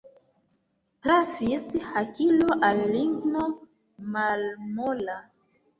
[1.07, 3.47] Trafis hakilo al ligno
[4.17, 5.25] malmola.